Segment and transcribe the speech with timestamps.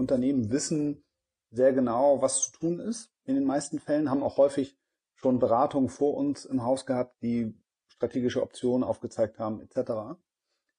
[0.00, 1.04] Unternehmen wissen
[1.50, 3.12] sehr genau, was zu tun ist.
[3.24, 4.76] In den meisten Fällen haben auch häufig
[5.14, 7.54] schon Beratungen vor uns im Haus gehabt, die
[7.88, 10.18] strategische Optionen aufgezeigt haben, etc.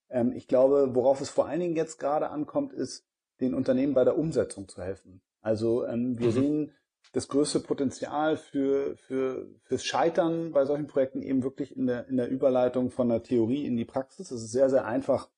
[0.10, 3.06] Ähm, ich glaube, worauf es vor allen Dingen jetzt gerade ankommt, ist,
[3.40, 5.22] den Unternehmen bei der Umsetzung zu helfen.
[5.42, 6.32] Also ähm, wir mhm.
[6.32, 6.72] sehen
[7.14, 12.18] das größte Potenzial für, für, fürs Scheitern bei solchen Projekten eben wirklich in der, in
[12.18, 14.32] der Überleitung von der Theorie in die Praxis.
[14.32, 15.30] Es ist sehr, sehr einfach,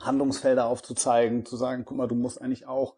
[0.00, 2.95] Handlungsfelder aufzuzeigen, zu sagen, guck mal, du musst eigentlich auch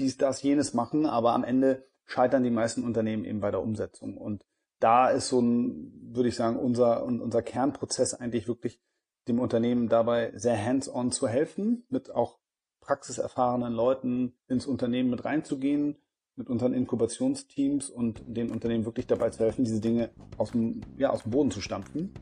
[0.00, 4.16] dies, das, jenes machen, aber am Ende scheitern die meisten Unternehmen eben bei der Umsetzung.
[4.16, 4.44] Und
[4.80, 8.80] da ist so ein, würde ich sagen, unser, unser Kernprozess eigentlich wirklich
[9.28, 12.38] dem Unternehmen dabei sehr hands-on zu helfen, mit auch
[12.80, 15.96] praxiserfahrenen Leuten ins Unternehmen mit reinzugehen,
[16.34, 21.10] mit unseren Inkubationsteams und den Unternehmen wirklich dabei zu helfen, diese Dinge aus dem, ja,
[21.10, 22.14] aus dem Boden zu stampfen.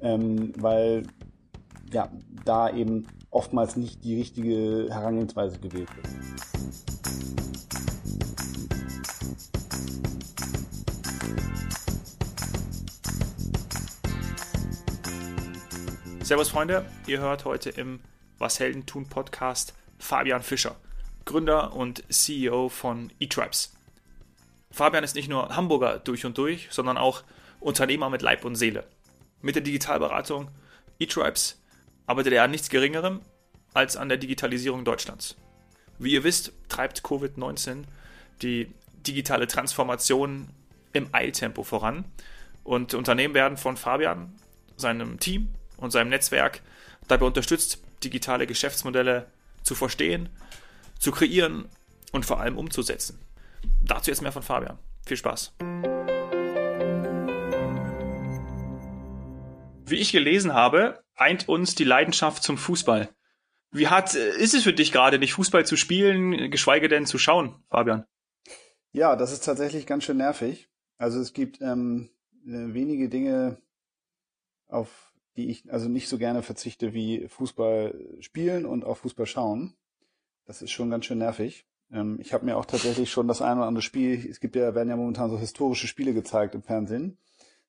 [0.00, 1.04] Ähm, weil
[1.92, 2.10] ja,
[2.44, 6.91] da eben oftmals nicht die richtige Herangehensweise gewählt wird.
[16.32, 18.00] Servus Freunde, ihr hört heute im
[18.38, 20.76] Was Helden tun Podcast Fabian Fischer,
[21.26, 23.74] Gründer und CEO von eTribes.
[24.70, 27.22] Fabian ist nicht nur Hamburger durch und durch, sondern auch
[27.60, 28.86] Unternehmer mit Leib und Seele.
[29.42, 30.48] Mit der Digitalberatung
[30.98, 31.60] eTribes
[32.06, 33.20] arbeitet er an nichts Geringerem
[33.74, 35.36] als an der Digitalisierung Deutschlands.
[35.98, 37.84] Wie ihr wisst, treibt Covid-19
[38.42, 38.72] die
[39.06, 40.48] digitale Transformation
[40.92, 42.04] im Eiltempo voran
[42.64, 44.32] und Unternehmen werden von Fabian,
[44.76, 46.60] seinem Team und seinem Netzwerk
[47.08, 49.26] dabei unterstützt, digitale Geschäftsmodelle
[49.62, 50.28] zu verstehen,
[50.98, 51.68] zu kreieren
[52.12, 53.18] und vor allem umzusetzen.
[53.82, 54.78] Dazu jetzt mehr von Fabian.
[55.06, 55.54] Viel Spaß.
[59.86, 63.08] Wie ich gelesen habe, eint uns die Leidenschaft zum Fußball.
[63.72, 67.54] Wie hart ist es für dich gerade, nicht Fußball zu spielen, geschweige denn zu schauen,
[67.70, 68.04] Fabian?
[68.92, 70.68] Ja, das ist tatsächlich ganz schön nervig.
[70.98, 72.10] Also es gibt ähm,
[72.46, 73.56] äh, wenige Dinge,
[74.68, 79.74] auf die ich also nicht so gerne verzichte wie Fußball spielen und auch Fußball schauen.
[80.44, 81.66] Das ist schon ganz schön nervig.
[81.90, 84.74] Ähm, ich habe mir auch tatsächlich schon das eine oder andere Spiel, es gibt ja,
[84.74, 87.16] werden ja momentan so historische Spiele gezeigt im Fernsehen.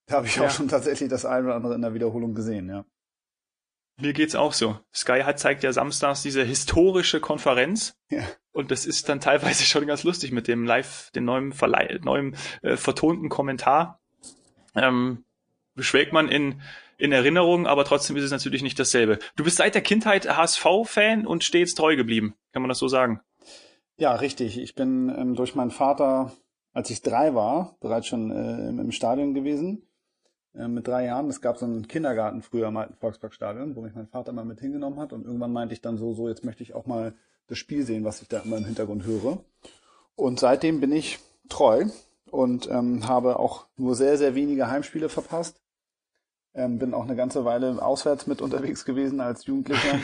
[0.06, 0.46] Da habe ich ja.
[0.46, 2.86] auch schon tatsächlich das eine oder andere in der Wiederholung gesehen, ja.
[4.04, 4.78] Mir geht's auch so.
[4.94, 7.98] Sky hat zeigt ja samstags diese historische Konferenz.
[8.10, 8.20] Ja.
[8.52, 12.36] Und das ist dann teilweise schon ganz lustig mit dem live, dem neuen Verleih, neuen
[12.64, 14.02] äh, vertonten Kommentar.
[14.76, 15.24] Ähm,
[15.74, 16.62] beschwelgt man in,
[16.98, 19.20] in Erinnerung, aber trotzdem ist es natürlich nicht dasselbe.
[19.38, 22.36] Du bist seit der Kindheit HSV-Fan und stets treu geblieben.
[22.52, 23.22] Kann man das so sagen?
[23.96, 24.60] Ja, richtig.
[24.60, 26.34] Ich bin ähm, durch meinen Vater,
[26.74, 29.88] als ich drei war, bereits schon äh, im Stadion gewesen
[30.56, 31.30] äh, mit drei Jahren.
[31.30, 34.60] Es gab so einen Kindergarten früher im alten Volksparkstadion, wo mich mein Vater mal mit
[34.60, 35.14] hingenommen hat.
[35.14, 37.14] Und irgendwann meinte ich dann so, so jetzt möchte ich auch mal
[37.48, 39.40] das Spiel sehen, was ich da immer im Hintergrund höre.
[40.16, 41.20] Und seitdem bin ich
[41.50, 41.86] treu
[42.30, 45.62] und ähm, habe auch nur sehr, sehr wenige Heimspiele verpasst.
[46.56, 50.00] Ähm, bin auch eine ganze Weile auswärts mit unterwegs gewesen als Jugendlicher.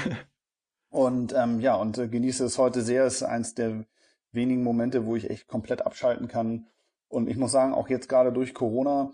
[0.89, 3.05] und ähm, ja, und äh, genieße es heute sehr.
[3.05, 3.85] Es ist eins der
[4.31, 6.67] wenigen Momente, wo ich echt komplett abschalten kann.
[7.07, 9.11] Und ich muss sagen, auch jetzt gerade durch Corona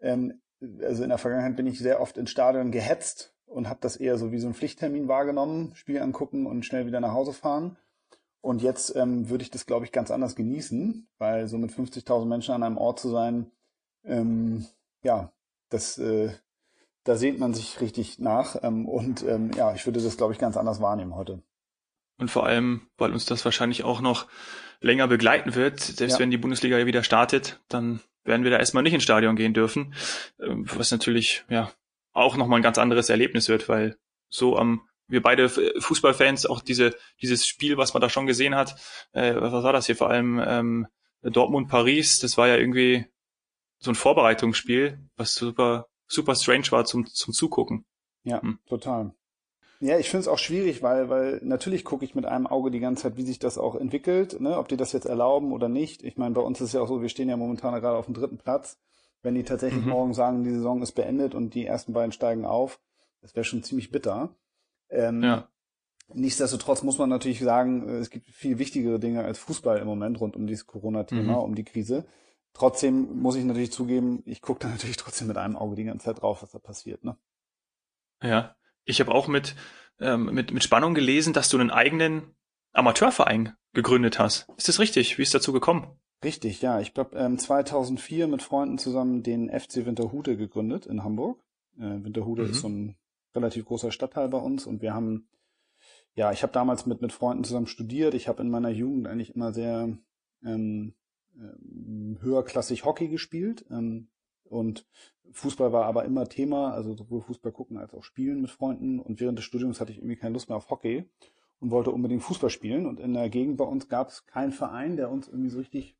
[0.00, 0.40] ähm,
[0.82, 4.18] also in der Vergangenheit bin ich sehr oft ins Stadion gehetzt und habe das eher
[4.18, 7.76] so wie so ein Pflichttermin wahrgenommen, Spiel angucken und schnell wieder nach Hause fahren.
[8.40, 12.26] Und jetzt ähm, würde ich das, glaube ich, ganz anders genießen, weil so mit 50.000
[12.26, 13.50] Menschen an einem Ort zu sein,
[14.04, 14.66] ähm,
[15.02, 15.32] ja,
[15.68, 16.30] das, äh,
[17.04, 18.56] da sehnt man sich richtig nach.
[18.62, 21.42] Ähm, und ähm, ja, ich würde das, glaube ich, ganz anders wahrnehmen heute.
[22.18, 24.26] Und vor allem, weil uns das wahrscheinlich auch noch
[24.80, 26.18] länger begleiten wird, selbst ja.
[26.20, 29.54] wenn die Bundesliga ja wieder startet, dann werden wir da erstmal nicht ins Stadion gehen
[29.54, 29.94] dürfen,
[30.40, 31.72] ähm, was natürlich ja
[32.12, 33.96] auch nochmal ein ganz anderes Erlebnis wird, weil
[34.28, 38.74] so am wir beide Fußballfans auch diese dieses Spiel, was man da schon gesehen hat,
[39.12, 40.86] äh, was war das hier vor allem ähm,
[41.22, 43.06] Dortmund Paris, das war ja irgendwie
[43.78, 47.86] so ein Vorbereitungsspiel, was super super strange war zum zum Zugucken.
[48.24, 48.58] Ja, hm.
[48.66, 49.14] total.
[49.80, 52.80] Ja, ich finde es auch schwierig, weil, weil natürlich gucke ich mit einem Auge die
[52.80, 54.58] ganze Zeit, wie sich das auch entwickelt, ne?
[54.58, 56.02] ob die das jetzt erlauben oder nicht.
[56.02, 58.06] Ich meine, bei uns ist es ja auch so, wir stehen ja momentan gerade auf
[58.06, 58.78] dem dritten Platz.
[59.22, 59.90] Wenn die tatsächlich mhm.
[59.90, 62.80] morgen sagen, die Saison ist beendet und die ersten beiden steigen auf,
[63.20, 64.30] das wäre schon ziemlich bitter.
[64.88, 65.48] Ähm, ja.
[66.14, 70.36] Nichtsdestotrotz muss man natürlich sagen, es gibt viel wichtigere Dinge als Fußball im Moment rund
[70.36, 71.42] um dieses Corona-Thema, mhm.
[71.42, 72.06] um die Krise.
[72.54, 76.06] Trotzdem muss ich natürlich zugeben, ich gucke da natürlich trotzdem mit einem Auge die ganze
[76.06, 77.04] Zeit drauf, was da passiert.
[77.04, 77.16] Ne?
[78.22, 78.56] Ja,
[78.86, 79.54] ich habe auch mit,
[80.00, 82.34] ähm, mit, mit Spannung gelesen, dass du einen eigenen
[82.72, 84.48] Amateurverein gegründet hast.
[84.56, 85.18] Ist das richtig?
[85.18, 85.86] Wie ist dazu gekommen?
[86.24, 86.80] Richtig, ja.
[86.80, 91.42] Ich habe ähm, 2004 mit Freunden zusammen den FC Winterhude gegründet in Hamburg.
[91.78, 92.50] Äh, Winterhude mhm.
[92.50, 92.96] ist so ein
[93.34, 95.28] relativ großer Stadtteil bei uns und wir haben
[96.16, 98.14] ja, ich habe damals mit, mit Freunden zusammen studiert.
[98.14, 99.96] Ich habe in meiner Jugend eigentlich immer sehr
[100.42, 100.94] ähm,
[101.38, 103.66] ähm, höherklassig Hockey gespielt.
[103.70, 104.08] Ähm,
[104.48, 104.86] und
[105.32, 109.00] Fußball war aber immer Thema, also sowohl Fußball gucken als auch spielen mit Freunden.
[109.00, 111.08] Und während des Studiums hatte ich irgendwie keine Lust mehr auf Hockey
[111.60, 112.86] und wollte unbedingt Fußball spielen.
[112.86, 115.96] Und in der Gegend bei uns gab es keinen Verein, der uns irgendwie so richtig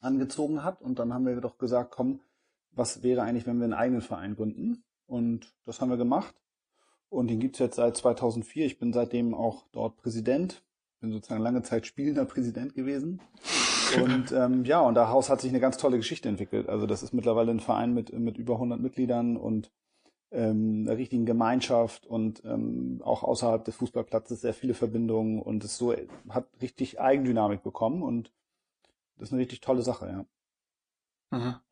[0.00, 0.80] angezogen hat.
[0.82, 2.20] Und dann haben wir doch gesagt, komm,
[2.70, 4.84] was wäre eigentlich, wenn wir einen eigenen Verein gründen?
[5.06, 6.34] Und das haben wir gemacht.
[7.08, 8.66] Und den gibt's jetzt seit 2004.
[8.66, 10.64] Ich bin seitdem auch dort Präsident.
[11.00, 13.20] Bin sozusagen lange Zeit spielender Präsident gewesen.
[14.02, 16.68] Und ähm, ja, und daraus hat sich eine ganz tolle Geschichte entwickelt.
[16.68, 19.70] Also das ist mittlerweile ein Verein mit, mit über 100 Mitgliedern und
[20.30, 25.76] ähm, einer richtigen Gemeinschaft und ähm, auch außerhalb des Fußballplatzes sehr viele Verbindungen und es
[25.76, 25.94] so
[26.28, 28.32] hat richtig Eigendynamik bekommen und
[29.18, 30.24] das ist eine richtig tolle Sache, ja.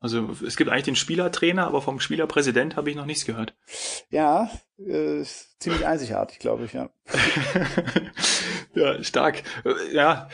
[0.00, 3.54] Also es gibt eigentlich den Spielertrainer, aber vom Spielerpräsident habe ich noch nichts gehört.
[4.08, 5.22] Ja, äh,
[5.58, 6.88] ziemlich einzigartig, glaube ich, ja.
[8.74, 9.42] ja, stark.
[9.92, 10.28] Ja,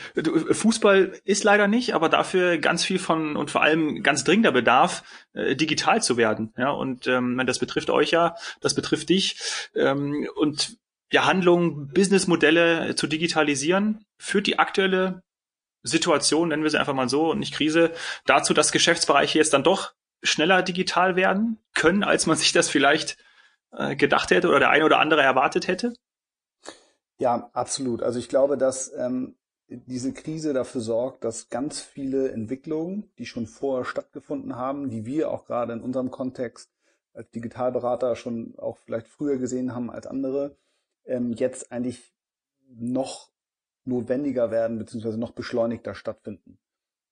[0.51, 5.03] Fußball ist leider nicht, aber dafür ganz viel von und vor allem ganz dringender Bedarf,
[5.33, 6.53] äh, digital zu werden.
[6.57, 9.39] Ja, und ähm, das betrifft euch ja, das betrifft dich.
[9.75, 10.77] Ähm, und
[11.11, 15.23] ja, Handlungen, Businessmodelle zu digitalisieren, führt die aktuelle
[15.87, 17.91] Situation, nennen wir sie einfach mal so, und nicht Krise,
[18.25, 19.93] dazu, dass Geschäftsbereiche jetzt dann doch
[20.23, 23.17] schneller digital werden können, als man sich das vielleicht
[23.71, 25.93] äh, gedacht hätte oder der eine oder andere erwartet hätte?
[27.19, 28.03] Ja, absolut.
[28.03, 29.35] Also ich glaube, dass ähm,
[29.67, 35.31] diese Krise dafür sorgt, dass ganz viele Entwicklungen, die schon vorher stattgefunden haben, die wir
[35.31, 36.71] auch gerade in unserem Kontext
[37.13, 40.55] als Digitalberater schon auch vielleicht früher gesehen haben als andere,
[41.05, 42.13] ähm, jetzt eigentlich
[42.69, 43.31] noch
[43.87, 46.59] notwendiger werden beziehungsweise noch beschleunigter stattfinden.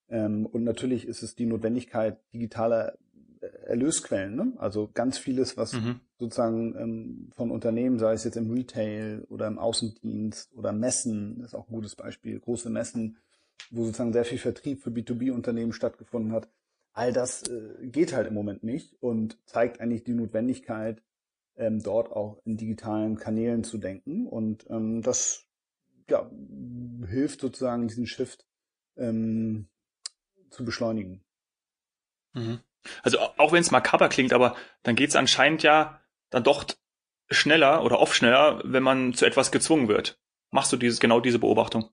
[0.10, 2.98] Ähm, und natürlich ist es die Notwendigkeit digitaler
[3.42, 4.36] äh, Erlösquellen.
[4.36, 4.54] Ne?
[4.58, 6.00] Also ganz vieles, was mhm.
[6.20, 11.56] sozusagen ähm, von Unternehmen, sei es jetzt im Retail oder im Außendienst oder Messen, ist
[11.56, 13.18] auch ein gutes Beispiel, große Messen,
[13.72, 16.50] wo sozusagen sehr viel Vertrieb für B2B-Unternehmen stattgefunden hat.
[16.94, 21.02] All das äh, geht halt im Moment nicht und zeigt eigentlich die Notwendigkeit,
[21.58, 24.28] ähm, dort auch in digitalen Kanälen zu denken.
[24.28, 25.46] Und ähm, das
[26.10, 26.30] ja,
[27.08, 28.46] hilft sozusagen diesen Shift
[28.98, 29.68] ähm,
[30.50, 31.24] zu beschleunigen.
[32.34, 32.60] Mhm.
[33.02, 36.66] Also auch wenn es makaber klingt, aber dann geht es anscheinend ja dann doch
[37.30, 40.20] schneller oder oft schneller, wenn man zu etwas gezwungen wird.
[40.52, 41.90] Machst du dieses genau diese Beobachtung?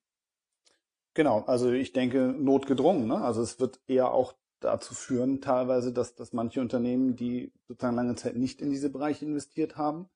[1.15, 3.07] Genau, also ich denke notgedrungen.
[3.07, 3.17] Ne?
[3.17, 8.15] Also es wird eher auch dazu führen, teilweise, dass, dass manche Unternehmen, die sozusagen lange
[8.15, 10.09] Zeit nicht in diese Bereiche investiert haben,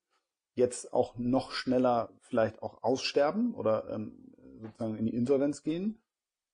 [0.56, 5.98] jetzt auch noch schneller vielleicht auch aussterben oder ähm, sozusagen in die Insolvenz gehen.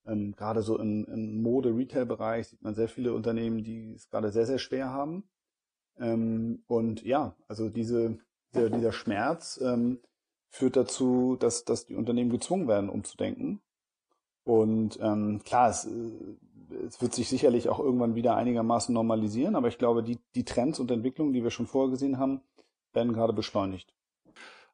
[0.05, 4.47] Ähm, gerade so im, im Mode-Retail-Bereich sieht man sehr viele Unternehmen, die es gerade sehr,
[4.47, 5.25] sehr schwer haben.
[5.99, 8.19] Ähm, und ja, also diese,
[8.55, 10.01] der, dieser Schmerz ähm,
[10.49, 13.63] führt dazu, dass, dass die Unternehmen gezwungen werden, umzudenken.
[14.45, 19.69] Und ähm, klar, es, äh, es wird sich sicherlich auch irgendwann wieder einigermaßen normalisieren, aber
[19.69, 22.41] ich glaube, die, die Trends und Entwicklungen, die wir schon vorher gesehen haben,
[22.95, 23.93] werden gerade beschleunigt.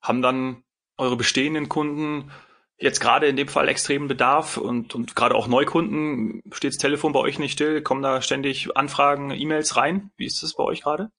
[0.00, 0.62] Haben dann
[0.96, 2.30] eure bestehenden Kunden
[2.78, 7.12] jetzt gerade in dem Fall extremen Bedarf und, und gerade auch Neukunden, steht das Telefon
[7.12, 7.82] bei euch nicht still?
[7.82, 10.10] Kommen da ständig Anfragen, E-Mails rein?
[10.16, 11.10] Wie ist das bei euch gerade?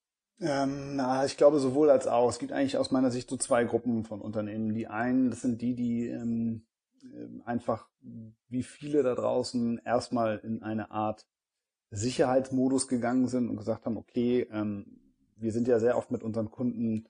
[0.41, 2.29] Ähm, na, ich glaube sowohl als auch.
[2.29, 4.73] Es gibt eigentlich aus meiner Sicht so zwei Gruppen von Unternehmen.
[4.73, 6.65] Die einen, das sind die, die ähm,
[7.03, 7.87] ähm einfach
[8.47, 11.25] wie viele da draußen erstmal in eine Art
[11.91, 15.08] Sicherheitsmodus gegangen sind und gesagt haben, okay, ähm,
[15.41, 17.07] wir sind ja sehr oft mit unseren Kunden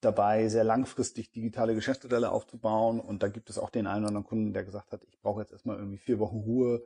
[0.00, 3.00] dabei, sehr langfristig digitale Geschäftsmodelle aufzubauen.
[3.00, 5.40] Und da gibt es auch den einen oder anderen Kunden, der gesagt hat, ich brauche
[5.40, 6.82] jetzt erstmal irgendwie vier Wochen Ruhe,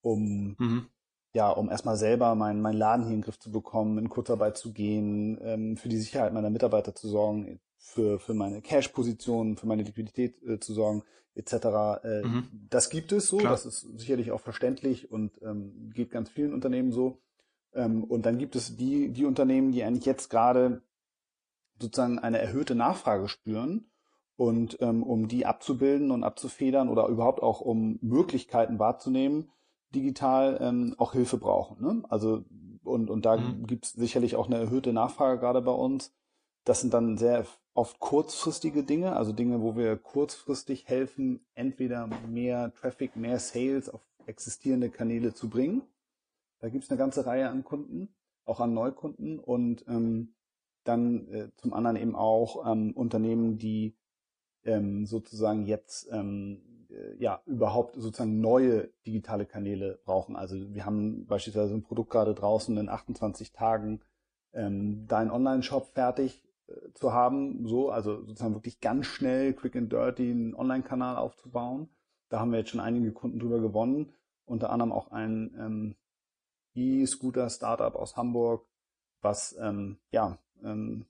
[0.00, 0.86] um mhm.
[1.34, 4.56] ja, um erstmal selber meinen mein Laden hier in den Griff zu bekommen, in Kurzarbeit
[4.56, 9.66] zu gehen, ähm, für die Sicherheit meiner Mitarbeiter zu sorgen, für, für meine Cash-Position, für
[9.66, 11.02] meine Liquidität äh, zu sorgen,
[11.34, 11.52] etc.
[12.02, 12.66] Äh, mhm.
[12.70, 13.52] Das gibt es so, Klar.
[13.52, 17.20] das ist sicherlich auch verständlich und ähm, geht ganz vielen Unternehmen so.
[17.74, 20.82] Ähm, und dann gibt es die, die Unternehmen, die eigentlich jetzt gerade
[21.80, 23.90] sozusagen eine erhöhte Nachfrage spüren
[24.36, 29.50] und ähm, um die abzubilden und abzufedern oder überhaupt auch um Möglichkeiten wahrzunehmen,
[29.94, 31.82] digital ähm, auch Hilfe brauchen.
[31.84, 32.02] Ne?
[32.08, 32.44] Also
[32.84, 33.66] und, und da mhm.
[33.66, 36.12] gibt es sicherlich auch eine erhöhte Nachfrage gerade bei uns.
[36.64, 42.72] Das sind dann sehr oft kurzfristige Dinge, also Dinge, wo wir kurzfristig helfen, entweder mehr
[42.74, 45.82] Traffic, mehr Sales auf existierende Kanäle zu bringen
[46.64, 48.08] da gibt es eine ganze Reihe an Kunden,
[48.46, 50.34] auch an Neukunden und ähm,
[50.82, 53.98] dann äh, zum anderen eben auch ähm, Unternehmen, die
[54.64, 60.36] ähm, sozusagen jetzt ähm, äh, ja überhaupt sozusagen neue digitale Kanäle brauchen.
[60.36, 64.00] Also wir haben beispielsweise ein Produkt gerade draußen in 28 Tagen
[64.54, 69.92] ähm, dein Online-Shop fertig äh, zu haben, so, also sozusagen wirklich ganz schnell, quick and
[69.92, 71.90] dirty, einen Online-Kanal aufzubauen.
[72.30, 74.14] Da haben wir jetzt schon einige Kunden drüber gewonnen,
[74.46, 75.96] unter anderem auch ein ähm,
[76.74, 78.66] E-Scooter-Startup aus Hamburg,
[79.20, 81.06] was ähm, ja ähm,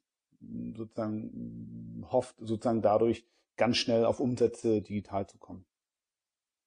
[0.76, 3.24] sozusagen hofft, sozusagen dadurch
[3.56, 5.64] ganz schnell auf Umsätze digital zu kommen.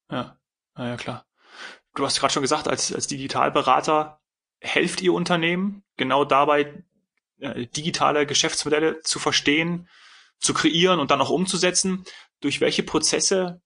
[0.09, 0.39] Ja,
[0.75, 1.25] na ja klar.
[1.95, 4.21] Du hast gerade schon gesagt, als, als Digitalberater
[4.59, 6.83] helft ihr Unternehmen genau dabei,
[7.39, 9.89] äh, digitale Geschäftsmodelle zu verstehen,
[10.39, 12.05] zu kreieren und dann auch umzusetzen.
[12.39, 13.61] Durch welche Prozesse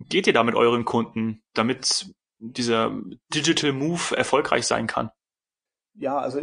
[0.00, 2.98] geht ihr da mit euren Kunden, damit dieser
[3.32, 5.10] Digital Move erfolgreich sein kann?
[5.94, 6.42] Ja, also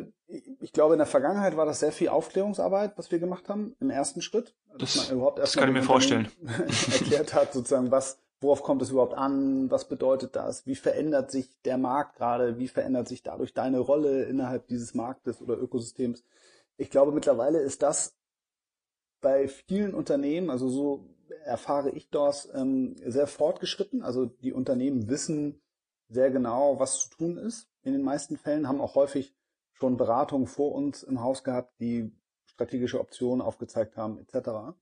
[0.59, 3.89] ich glaube, in der Vergangenheit war das sehr viel Aufklärungsarbeit, was wir gemacht haben im
[3.89, 4.55] ersten Schritt.
[4.77, 6.27] Das, das kann ich mir vorstellen.
[6.91, 11.61] erklärt hat sozusagen, was, worauf kommt es überhaupt an, was bedeutet das, wie verändert sich
[11.65, 16.23] der Markt gerade, wie verändert sich dadurch deine Rolle innerhalb dieses Marktes oder Ökosystems.
[16.77, 18.15] Ich glaube, mittlerweile ist das
[19.21, 21.05] bei vielen Unternehmen, also so
[21.45, 24.03] erfahre ich das, ähm, sehr fortgeschritten.
[24.03, 25.61] Also die Unternehmen wissen
[26.13, 27.67] sehr genau, was zu tun ist.
[27.81, 29.35] In den meisten Fällen haben auch häufig
[29.71, 32.11] schon Beratungen vor uns im Haus gehabt, die
[32.45, 34.75] strategische Optionen aufgezeigt haben, etc.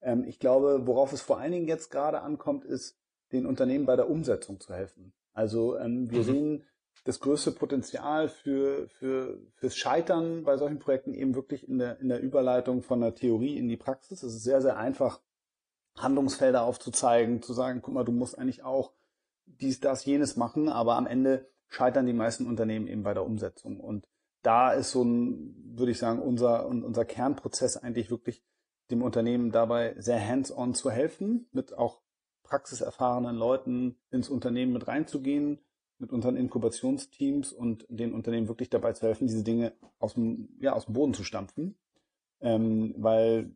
[0.00, 2.98] Ähm, ich glaube, worauf es vor allen Dingen jetzt gerade ankommt, ist,
[3.32, 5.12] den Unternehmen bei der Umsetzung zu helfen.
[5.32, 6.24] Also ähm, wir mhm.
[6.24, 6.64] sehen
[7.04, 12.08] das größte Potenzial für, für, fürs Scheitern bei solchen Projekten eben wirklich in der, in
[12.08, 14.22] der Überleitung von der Theorie in die Praxis.
[14.22, 15.20] Es ist sehr, sehr einfach,
[15.96, 18.92] Handlungsfelder aufzuzeigen, zu sagen, guck mal, du musst eigentlich auch
[19.60, 23.80] dies, das, jenes machen, aber am Ende scheitern die meisten Unternehmen eben bei der Umsetzung.
[23.80, 24.06] Und
[24.42, 28.42] da ist so ein, würde ich sagen, unser, unser Kernprozess eigentlich wirklich
[28.90, 32.00] dem Unternehmen dabei sehr hands-on zu helfen, mit auch
[32.42, 35.60] praxiserfahrenen Leuten ins Unternehmen mit reinzugehen,
[35.98, 40.72] mit unseren Inkubationsteams und den Unternehmen wirklich dabei zu helfen, diese Dinge aus dem, ja,
[40.72, 41.76] aus dem Boden zu stampfen,
[42.40, 43.54] ähm, weil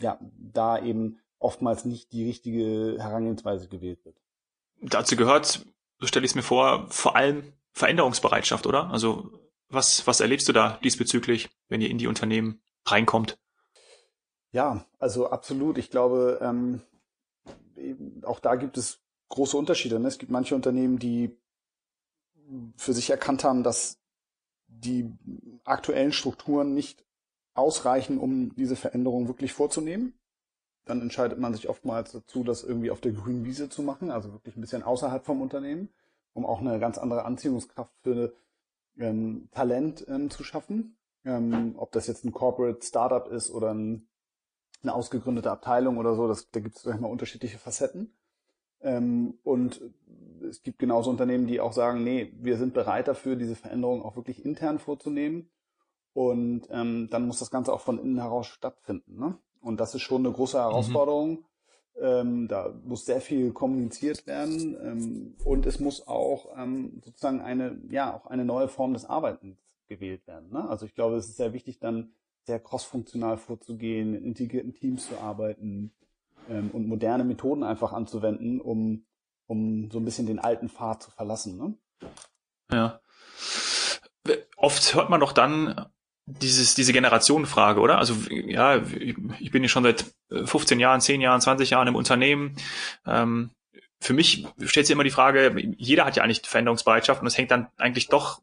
[0.00, 4.16] ja, da eben oftmals nicht die richtige Herangehensweise gewählt wird.
[4.80, 5.66] Dazu gehört,
[5.98, 8.90] so stelle ich es mir vor, vor allem Veränderungsbereitschaft, oder?
[8.90, 9.30] Also
[9.68, 13.38] was, was erlebst du da diesbezüglich, wenn ihr in die Unternehmen reinkommt?
[14.52, 15.76] Ja, also absolut.
[15.76, 16.82] Ich glaube, ähm,
[18.22, 19.98] auch da gibt es große Unterschiede.
[19.98, 20.08] Ne?
[20.08, 21.36] Es gibt manche Unternehmen, die
[22.76, 23.98] für sich erkannt haben, dass
[24.68, 25.10] die
[25.64, 27.04] aktuellen Strukturen nicht
[27.54, 30.18] ausreichen, um diese Veränderung wirklich vorzunehmen.
[30.86, 34.32] Dann entscheidet man sich oftmals dazu, das irgendwie auf der grünen Wiese zu machen, also
[34.32, 35.90] wirklich ein bisschen außerhalb vom Unternehmen,
[36.32, 38.32] um auch eine ganz andere Anziehungskraft für
[38.96, 40.96] ähm, Talent ähm, zu schaffen.
[41.24, 44.06] Ähm, ob das jetzt ein Corporate Startup ist oder ein,
[44.82, 48.16] eine ausgegründete Abteilung oder so, das, da gibt es mal unterschiedliche Facetten.
[48.80, 49.80] Ähm, und
[50.48, 54.14] es gibt genauso Unternehmen, die auch sagen, nee, wir sind bereit dafür, diese Veränderung auch
[54.14, 55.50] wirklich intern vorzunehmen.
[56.12, 59.18] Und ähm, dann muss das Ganze auch von innen heraus stattfinden.
[59.18, 59.36] Ne?
[59.66, 60.62] Und das ist schon eine große mhm.
[60.62, 61.30] Herausforderung.
[61.30, 61.44] Mhm.
[61.98, 67.80] Ähm, da muss sehr viel kommuniziert werden ähm, und es muss auch ähm, sozusagen eine,
[67.88, 69.56] ja, auch eine neue Form des Arbeitens
[69.88, 70.50] gewählt werden.
[70.52, 70.68] Ne?
[70.68, 75.18] Also ich glaube, es ist sehr wichtig, dann sehr crossfunktional vorzugehen, in integrierten Teams zu
[75.18, 75.96] arbeiten,
[76.48, 79.04] ähm, und moderne Methoden einfach anzuwenden, um,
[79.46, 81.56] um so ein bisschen den alten Pfad zu verlassen.
[81.56, 81.74] Ne?
[82.70, 83.00] Ja.
[84.56, 85.86] Oft hört man doch dann
[86.26, 87.98] dieses, diese Generationenfrage, oder?
[87.98, 88.82] Also ja,
[89.38, 92.56] ich bin ja schon seit 15 Jahren, 10 Jahren, 20 Jahren im Unternehmen.
[93.06, 93.50] Ähm,
[94.00, 97.50] für mich stellt sich immer die Frage, jeder hat ja eigentlich Veränderungsbereitschaft und es hängt
[97.50, 98.42] dann eigentlich doch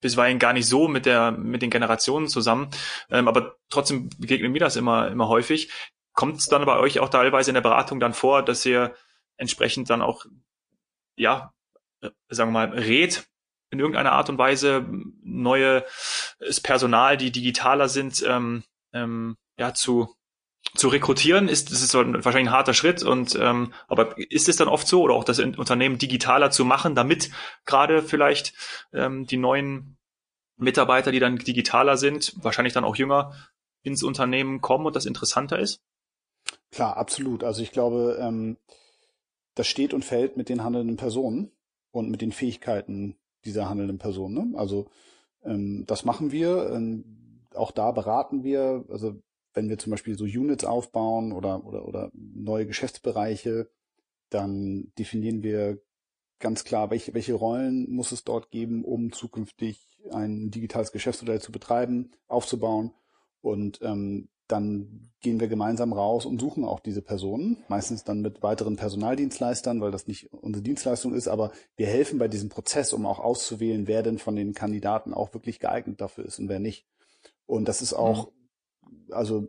[0.00, 2.70] bisweilen gar nicht so mit der mit den Generationen zusammen,
[3.10, 5.72] ähm, aber trotzdem begegnet mir das immer immer häufig.
[6.12, 8.94] Kommt es dann bei euch auch teilweise in der Beratung dann vor, dass ihr
[9.36, 10.26] entsprechend dann auch,
[11.16, 11.52] ja,
[12.00, 13.28] äh, sagen wir mal, rät
[13.70, 14.86] in irgendeiner Art und Weise
[15.22, 15.84] neues
[16.62, 20.14] Personal, die digitaler sind, ähm, ähm, ja, zu
[20.74, 24.68] zu rekrutieren ist das ist wahrscheinlich ein harter Schritt und ähm, aber ist es dann
[24.68, 27.30] oft so oder auch das Unternehmen digitaler zu machen, damit
[27.64, 28.52] gerade vielleicht
[28.92, 29.96] ähm, die neuen
[30.56, 33.32] Mitarbeiter, die dann digitaler sind, wahrscheinlich dann auch jünger
[33.82, 35.80] ins Unternehmen kommen und das interessanter ist?
[36.70, 37.44] Klar, absolut.
[37.44, 38.58] Also ich glaube, ähm,
[39.54, 41.52] das steht und fällt mit den handelnden Personen
[41.92, 43.16] und mit den Fähigkeiten
[43.48, 44.52] dieser handelnden Personen.
[44.52, 44.58] Ne?
[44.58, 44.88] Also
[45.44, 46.70] ähm, das machen wir.
[46.70, 47.04] Ähm,
[47.54, 48.84] auch da beraten wir.
[48.88, 49.20] Also
[49.54, 53.70] wenn wir zum Beispiel so Units aufbauen oder, oder, oder neue Geschäftsbereiche,
[54.30, 55.80] dann definieren wir
[56.38, 61.50] ganz klar, welche, welche Rollen muss es dort geben, um zukünftig ein digitales Geschäftsmodell zu
[61.50, 62.92] betreiben, aufzubauen.
[63.40, 68.42] Und ähm, dann gehen wir gemeinsam raus und suchen auch diese Personen, meistens dann mit
[68.42, 73.04] weiteren Personaldienstleistern, weil das nicht unsere Dienstleistung ist, aber wir helfen bei diesem Prozess, um
[73.04, 76.86] auch auszuwählen, wer denn von den Kandidaten auch wirklich geeignet dafür ist und wer nicht.
[77.46, 78.30] Und das ist auch
[78.82, 79.12] mhm.
[79.12, 79.48] also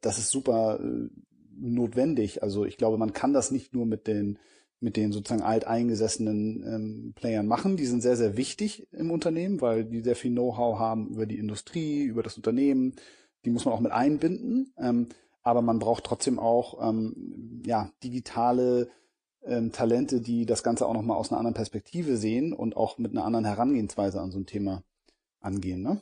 [0.00, 1.08] das ist super äh,
[1.56, 2.42] notwendig.
[2.42, 4.38] Also ich glaube, man kann das nicht nur mit den
[4.80, 7.76] mit den sozusagen alteingesessenen ähm, Playern machen.
[7.76, 11.38] Die sind sehr, sehr wichtig im Unternehmen, weil die sehr viel Know-how haben über die
[11.38, 12.96] Industrie, über das Unternehmen.
[13.44, 14.72] Die muss man auch mit einbinden.
[14.78, 15.08] Ähm,
[15.42, 18.90] aber man braucht trotzdem auch ähm, ja, digitale
[19.44, 23.12] ähm, Talente, die das Ganze auch nochmal aus einer anderen Perspektive sehen und auch mit
[23.12, 24.84] einer anderen Herangehensweise an so ein Thema
[25.40, 25.82] angehen.
[25.82, 26.00] Ne?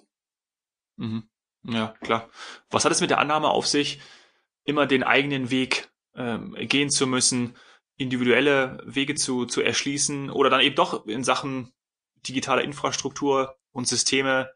[0.97, 1.25] Mhm.
[1.62, 2.28] Ja, klar.
[2.70, 4.00] Was hat es mit der Annahme auf sich,
[4.64, 7.54] immer den eigenen Weg ähm, gehen zu müssen?
[8.00, 11.70] individuelle Wege zu, zu erschließen oder dann eben doch in Sachen
[12.26, 14.50] digitaler Infrastruktur und Systeme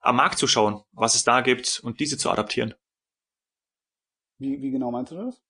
[0.00, 2.74] am Markt zu schauen, was es da gibt und diese zu adaptieren.
[4.38, 5.45] Wie, wie genau meinst du das?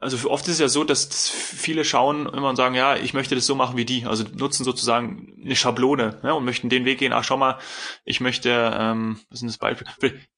[0.00, 3.34] Also oft ist es ja so, dass viele schauen immer und sagen, ja, ich möchte
[3.34, 4.04] das so machen wie die.
[4.04, 7.12] Also nutzen sozusagen eine Schablone ja, und möchten den Weg gehen.
[7.12, 7.58] Ach, schau mal,
[8.04, 9.86] ich möchte, ähm, was ist das Beispiel?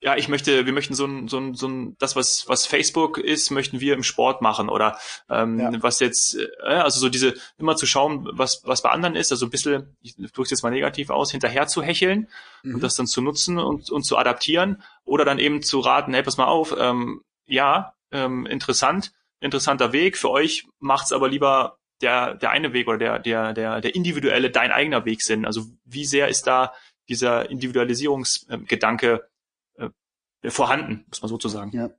[0.01, 3.19] Ja, ich möchte, wir möchten so ein, so ein, so ein, das was was Facebook
[3.19, 4.99] ist, möchten wir im Sport machen oder
[5.31, 5.83] ähm, ja.
[5.83, 9.33] was jetzt, äh, also so diese immer zu schauen, was was bei anderen ist.
[9.33, 12.29] Also ein bisschen, ich drücke es jetzt mal negativ aus, hinterher zu hecheln
[12.63, 12.77] mhm.
[12.77, 16.23] und das dann zu nutzen und und zu adaptieren oder dann eben zu raten, hey,
[16.23, 20.16] pass mal auf, ähm, ja, ähm, interessant, interessanter Weg.
[20.16, 24.50] Für euch macht's aber lieber der, der eine Weg oder der, der, der, der individuelle,
[24.50, 25.44] dein eigener Weg Sinn.
[25.44, 26.73] Also wie sehr ist da
[27.08, 29.28] dieser Individualisierungsgedanke
[29.76, 31.70] äh, vorhanden, muss man sozusagen.
[31.76, 31.90] Ja,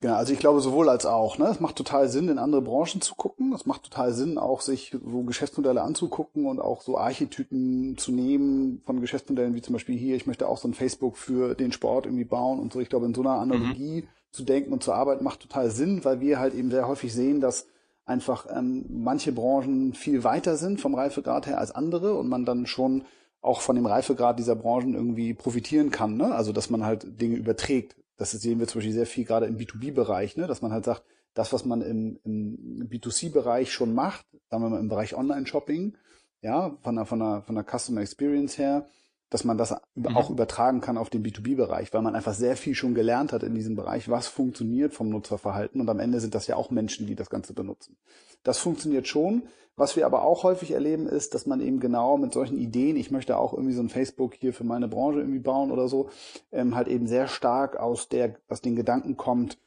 [0.00, 0.14] genau.
[0.14, 1.38] Also ich glaube sowohl als auch.
[1.38, 1.46] Ne?
[1.46, 3.52] Es macht total Sinn, in andere Branchen zu gucken.
[3.52, 8.82] Es macht total Sinn, auch sich so Geschäftsmodelle anzugucken und auch so Archetypen zu nehmen
[8.84, 10.16] von Geschäftsmodellen wie zum Beispiel hier.
[10.16, 12.80] Ich möchte auch so ein Facebook für den Sport irgendwie bauen und so.
[12.80, 16.04] Ich glaube in so einer Analogie mhm zu denken und zu arbeiten macht total Sinn,
[16.04, 17.66] weil wir halt eben sehr häufig sehen, dass
[18.04, 22.66] einfach ähm, manche Branchen viel weiter sind vom Reifegrad her als andere und man dann
[22.66, 23.04] schon
[23.40, 26.16] auch von dem Reifegrad dieser Branchen irgendwie profitieren kann.
[26.16, 26.34] Ne?
[26.34, 27.96] Also dass man halt Dinge überträgt.
[28.16, 30.46] Das sehen wir zum Beispiel sehr viel gerade im B2B-Bereich, ne?
[30.46, 34.80] dass man halt sagt, das, was man im, im B2C-Bereich schon macht, sagen wir mal
[34.80, 35.96] im Bereich Online-Shopping,
[36.42, 38.88] ja, von der, von der, von der Customer Experience her,
[39.30, 40.16] dass man das mhm.
[40.16, 43.54] auch übertragen kann auf den B2B-Bereich, weil man einfach sehr viel schon gelernt hat in
[43.54, 45.80] diesem Bereich, was funktioniert vom Nutzerverhalten.
[45.80, 47.96] Und am Ende sind das ja auch Menschen, die das Ganze benutzen.
[48.42, 49.44] Das funktioniert schon.
[49.76, 53.10] Was wir aber auch häufig erleben, ist, dass man eben genau mit solchen Ideen, ich
[53.10, 56.10] möchte auch irgendwie so ein Facebook hier für meine Branche irgendwie bauen oder so,
[56.52, 59.58] ähm, halt eben sehr stark aus der, aus den Gedanken kommt,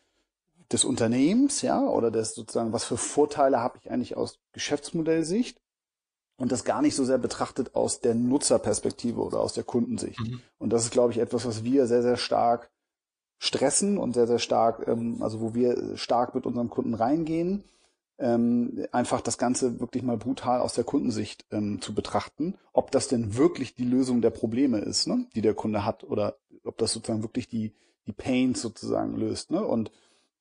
[0.71, 5.62] des Unternehmens, ja, oder des sozusagen, was für Vorteile habe ich eigentlich aus Geschäftsmodellsicht
[6.38, 10.19] und das gar nicht so sehr betrachtet aus der Nutzerperspektive oder aus der Kundensicht.
[10.19, 10.41] Mhm.
[10.58, 12.72] Und das ist, glaube ich, etwas, was wir sehr, sehr stark
[13.38, 17.63] stressen und sehr, sehr stark, ähm, also wo wir stark mit unseren Kunden reingehen,
[18.17, 23.08] ähm, einfach das Ganze wirklich mal brutal aus der Kundensicht ähm, zu betrachten, ob das
[23.08, 26.93] denn wirklich die Lösung der Probleme ist, ne, die der Kunde hat, oder ob das
[26.93, 27.74] sozusagen wirklich die,
[28.08, 29.52] die Pains sozusagen löst.
[29.52, 29.65] Ne?
[29.65, 29.91] Und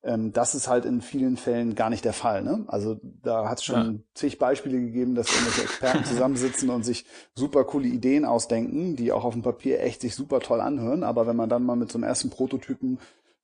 [0.03, 2.43] ähm, das ist halt in vielen Fällen gar nicht der Fall.
[2.43, 2.65] Ne?
[2.67, 3.99] Also da hat es schon ja.
[4.13, 9.23] zig Beispiele gegeben, dass irgendwelche Experten zusammensitzen und sich super coole Ideen ausdenken, die auch
[9.23, 11.03] auf dem Papier echt sich super toll anhören.
[11.03, 12.99] Aber wenn man dann mal mit so einem ersten Prototypen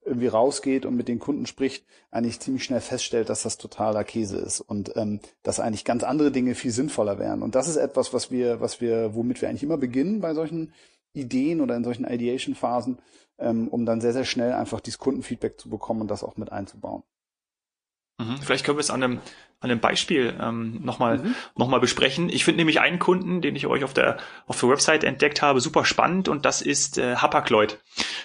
[0.05, 4.37] irgendwie rausgeht und mit den Kunden spricht, eigentlich ziemlich schnell feststellt, dass das totaler Käse
[4.37, 7.41] ist und ähm, dass eigentlich ganz andere Dinge viel sinnvoller wären.
[7.41, 10.73] Und das ist etwas, was wir, was wir, womit wir eigentlich immer beginnen bei solchen
[11.13, 12.99] Ideen oder in solchen Ideation-Phasen,
[13.37, 16.51] ähm, um dann sehr, sehr schnell einfach dieses Kundenfeedback zu bekommen und das auch mit
[16.51, 17.03] einzubauen.
[18.19, 18.37] Mhm.
[18.41, 19.19] Vielleicht können wir es an einem,
[19.59, 21.35] an einem Beispiel ähm, nochmal mhm.
[21.55, 22.29] noch besprechen.
[22.29, 25.61] Ich finde nämlich einen Kunden, den ich euch auf der, auf der Website entdeckt habe,
[25.61, 27.79] super spannend und das ist äh, Hapag-Lloyd.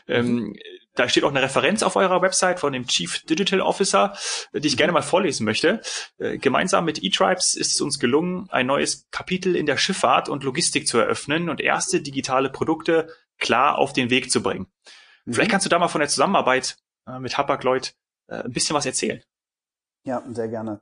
[0.09, 0.57] Ähm, mhm.
[0.95, 4.17] Da steht auch eine Referenz auf eurer Website von dem Chief Digital Officer,
[4.53, 5.81] die ich gerne mal vorlesen möchte.
[6.19, 10.45] Äh, gemeinsam mit eTribes ist es uns gelungen, ein neues Kapitel in der Schifffahrt und
[10.45, 14.67] Logistik zu eröffnen und erste digitale Produkte klar auf den Weg zu bringen.
[15.25, 15.35] Mhm.
[15.35, 16.77] Vielleicht kannst du da mal von der Zusammenarbeit
[17.07, 17.95] äh, mit Hapag-Lloyd
[18.29, 19.23] äh, ein bisschen was erzählen.
[20.05, 20.81] Ja, sehr gerne.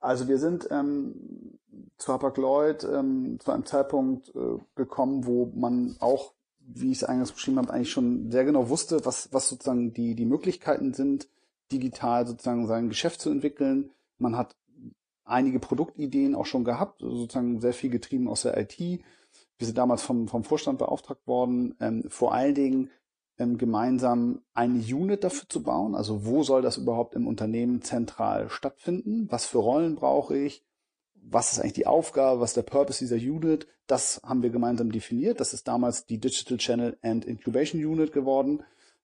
[0.00, 1.58] Also wir sind ähm,
[1.96, 6.34] zu Hapag-Lloyd ähm, zu einem Zeitpunkt äh, gekommen, wo man auch,
[6.66, 10.14] wie ich es eingangs beschrieben habe, eigentlich schon sehr genau wusste, was, was sozusagen die,
[10.14, 11.28] die Möglichkeiten sind,
[11.72, 13.90] digital sozusagen sein Geschäft zu entwickeln.
[14.18, 14.56] Man hat
[15.24, 18.78] einige Produktideen auch schon gehabt, sozusagen sehr viel getrieben aus der IT.
[18.78, 22.90] Wir sind damals vom, vom Vorstand beauftragt worden, ähm, vor allen Dingen
[23.38, 25.94] ähm, gemeinsam eine Unit dafür zu bauen.
[25.94, 29.26] Also wo soll das überhaupt im Unternehmen zentral stattfinden?
[29.30, 30.64] Was für Rollen brauche ich?
[31.26, 32.40] Was ist eigentlich die Aufgabe?
[32.40, 33.66] Was ist der Purpose dieser Unit?
[33.86, 35.40] Das haben wir gemeinsam definiert.
[35.40, 38.62] Das ist damals die Digital Channel and Incubation Unit geworden,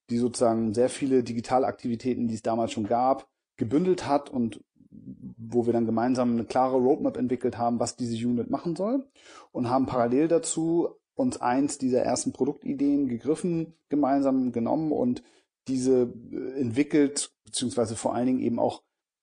[0.09, 5.73] die sozusagen sehr viele Digitalaktivitäten, die es damals schon gab, gebündelt hat und wo wir
[5.73, 9.07] dann gemeinsam eine klare Roadmap entwickelt haben, was diese Unit machen soll
[9.51, 15.23] und haben parallel dazu uns eins dieser ersten Produktideen gegriffen, gemeinsam genommen und
[15.67, 16.11] diese
[16.57, 18.81] entwickelt, beziehungsweise vor allen Dingen eben auch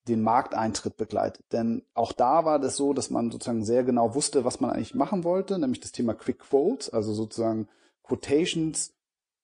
[0.08, 1.44] den Markteintritt begleitet.
[1.52, 4.94] Denn auch da war das so, dass man sozusagen sehr genau wusste, was man eigentlich
[4.94, 7.68] machen wollte, nämlich das Thema Quick Quotes, also sozusagen
[8.02, 8.92] Quotations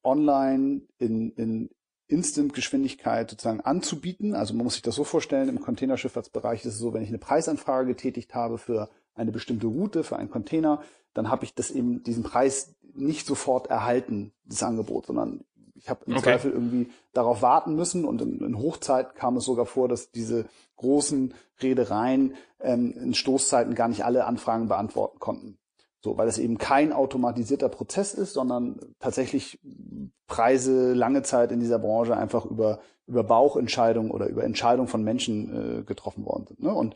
[0.03, 1.70] online in, in
[2.09, 4.35] Instant-Geschwindigkeit sozusagen anzubieten.
[4.35, 7.18] Also man muss sich das so vorstellen, im Containerschifffahrtsbereich ist es so, wenn ich eine
[7.18, 10.83] Preisanfrage getätigt habe für eine bestimmte Route, für einen Container,
[11.14, 15.44] dann habe ich das eben diesen Preis nicht sofort erhalten, das Angebot, sondern
[15.77, 16.23] ich habe im okay.
[16.23, 20.47] Zweifel irgendwie darauf warten müssen und in, in, Hochzeit kam es sogar vor, dass diese
[20.77, 25.59] großen Reedereien ähm, in Stoßzeiten gar nicht alle Anfragen beantworten konnten.
[26.01, 29.59] So, weil es eben kein automatisierter Prozess ist, sondern tatsächlich
[30.27, 35.81] Preise lange Zeit in dieser Branche einfach über, über Bauchentscheidungen oder über Entscheidungen von Menschen
[35.81, 36.63] äh, getroffen worden sind.
[36.63, 36.75] Ne?
[36.75, 36.95] Und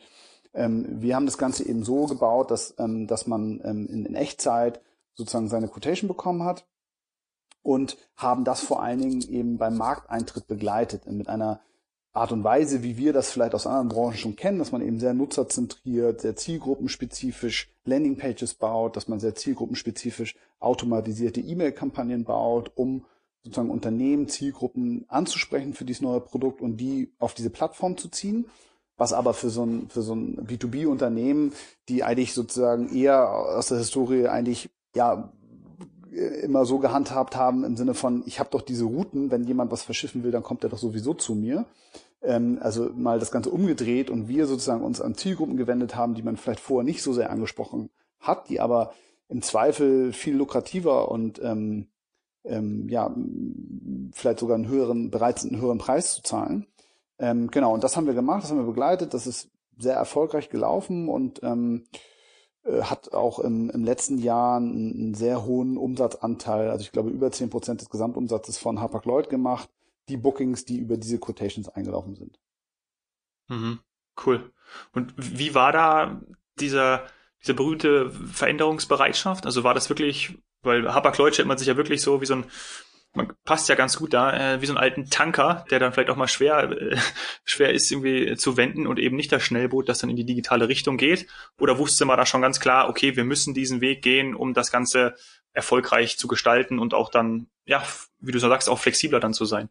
[0.53, 4.15] ähm, wir haben das Ganze eben so gebaut, dass, ähm, dass man ähm, in, in
[4.15, 4.79] Echtzeit
[5.15, 6.65] sozusagen seine Quotation bekommen hat
[7.61, 11.61] und haben das vor allen Dingen eben beim Markteintritt begleitet mit einer
[12.11, 14.99] Art und Weise, wie wir das vielleicht aus anderen Branchen schon kennen, dass man eben
[14.99, 23.05] sehr nutzerzentriert, sehr zielgruppenspezifisch Landingpages baut, dass man sehr zielgruppenspezifisch automatisierte E-Mail-Kampagnen baut, um
[23.43, 28.45] sozusagen Unternehmen, Zielgruppen anzusprechen für dieses neue Produkt und die auf diese Plattform zu ziehen.
[28.97, 31.53] Was aber für so ein, für so ein B2B-Unternehmen,
[31.87, 35.31] die eigentlich sozusagen eher aus der Historie eigentlich, ja,
[36.11, 39.83] immer so gehandhabt haben im Sinne von, ich habe doch diese Routen, wenn jemand was
[39.83, 41.65] verschiffen will, dann kommt er doch sowieso zu mir.
[42.21, 46.23] Ähm, also mal das Ganze umgedreht und wir sozusagen uns an Zielgruppen gewendet haben, die
[46.23, 48.93] man vielleicht vorher nicht so sehr angesprochen hat, die aber
[49.29, 51.87] im Zweifel viel lukrativer und ähm,
[52.43, 53.13] ähm, ja,
[54.13, 56.67] vielleicht sogar einen höheren, bereit sind, einen höheren Preis zu zahlen.
[57.19, 60.49] Ähm, genau, und das haben wir gemacht, das haben wir begleitet, das ist sehr erfolgreich
[60.49, 61.97] gelaufen und ähm, äh,
[62.65, 67.31] hat auch im, im letzten Jahr einen, einen, sehr hohen Umsatzanteil, also ich glaube über
[67.31, 69.69] zehn Prozent des Gesamtumsatzes von Hapag-Lloyd gemacht,
[70.09, 72.39] die Bookings, die über diese Quotations eingelaufen sind.
[73.47, 73.79] Mhm,
[74.25, 74.51] cool.
[74.93, 76.21] Und wie war da
[76.59, 77.07] dieser,
[77.41, 79.45] diese berühmte Veränderungsbereitschaft?
[79.45, 82.45] Also war das wirklich, weil Hapag-Lloyd stellt man sich ja wirklich so wie so ein
[83.13, 86.09] man passt ja ganz gut da, äh, wie so einen alten Tanker, der dann vielleicht
[86.09, 86.97] auch mal schwer, äh,
[87.43, 90.67] schwer ist irgendwie zu wenden und eben nicht das Schnellboot, das dann in die digitale
[90.67, 91.27] Richtung geht?
[91.59, 94.71] Oder wusste man da schon ganz klar, okay, wir müssen diesen Weg gehen, um das
[94.71, 95.15] Ganze
[95.53, 97.83] erfolgreich zu gestalten und auch dann, ja,
[98.19, 99.69] wie du so sagst, auch flexibler dann zu sein?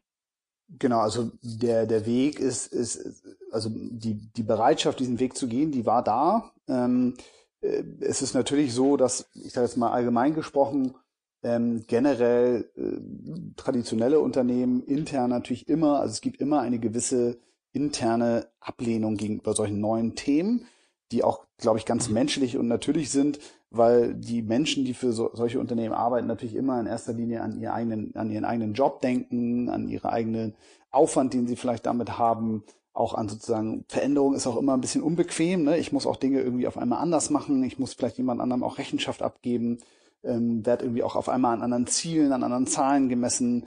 [0.78, 5.70] Genau, also der, der Weg ist, ist, also die, die Bereitschaft, diesen Weg zu gehen,
[5.70, 6.52] die war da.
[6.66, 7.14] Ähm,
[7.60, 10.94] äh, es ist natürlich so, dass, ich sage jetzt mal allgemein gesprochen,
[11.42, 17.38] ähm, generell äh, traditionelle Unternehmen intern natürlich immer, also es gibt immer eine gewisse
[17.72, 20.66] interne Ablehnung gegenüber solchen neuen Themen,
[21.12, 22.14] die auch, glaube ich, ganz mhm.
[22.14, 23.38] menschlich und natürlich sind,
[23.70, 27.60] weil die Menschen, die für so, solche Unternehmen arbeiten, natürlich immer in erster Linie an
[27.60, 30.54] ihren eigenen, an ihren eigenen Job denken, an ihre eigenen
[30.90, 35.02] Aufwand, den sie vielleicht damit haben, auch an sozusagen Veränderung ist auch immer ein bisschen
[35.02, 35.64] unbequem.
[35.64, 35.78] Ne?
[35.78, 37.62] Ich muss auch Dinge irgendwie auf einmal anders machen.
[37.62, 39.78] Ich muss vielleicht jemand anderem auch Rechenschaft abgeben
[40.24, 43.66] ähm, werde irgendwie auch auf einmal an anderen Zielen, an anderen Zahlen gemessen